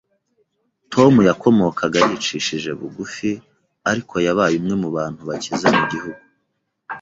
Tom 0.93 1.13
yakomokaga 1.29 1.97
yicishije 2.07 2.69
bugufi, 2.79 3.29
ariko 3.89 4.15
yabaye 4.25 4.55
umwe 4.59 4.75
mu 4.83 4.89
bantu 4.97 5.21
bakize 5.29 5.67
mu 5.77 5.83
gihugu. 5.91 6.21